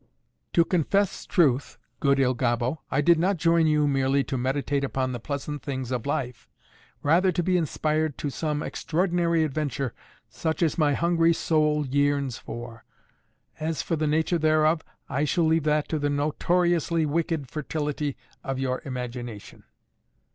"To 0.53 0.65
confess 0.65 1.27
truth, 1.27 1.77
good 1.99 2.19
Il 2.19 2.33
Gobbo, 2.33 2.81
I 2.89 3.01
did 3.01 3.19
not 3.19 3.37
join 3.37 3.67
you 3.67 3.87
merely 3.87 4.23
to 4.23 4.35
meditate 4.35 4.83
upon 4.83 5.11
the 5.11 5.19
pleasant 5.19 5.61
things 5.61 5.91
of 5.91 6.07
life. 6.07 6.49
Rather 7.03 7.31
to 7.31 7.43
be 7.43 7.55
inspired 7.55 8.17
to 8.17 8.31
some 8.31 8.63
extraordinary 8.63 9.43
adventure 9.43 9.93
such 10.27 10.63
as 10.63 10.75
my 10.75 10.95
hungry 10.95 11.33
soul 11.35 11.85
yearns 11.85 12.39
for. 12.39 12.83
As 13.59 13.83
for 13.83 13.95
the 13.95 14.07
nature 14.07 14.39
thereof, 14.39 14.83
I 15.07 15.23
shall 15.23 15.45
leave 15.45 15.65
that 15.65 15.87
to 15.89 15.99
the 15.99 16.09
notoriously 16.09 17.05
wicked 17.05 17.47
fertility 17.51 18.17
of 18.43 18.57
your 18.57 18.81
imagination." 18.83 19.65